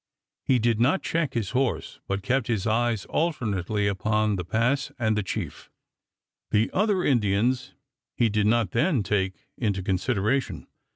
[0.43, 5.15] He did not check his horse, but kept his eyes alternately upon the pass and
[5.15, 5.69] the chief.
[6.49, 7.75] The other Indians
[8.15, 10.65] he did not then take into consideration.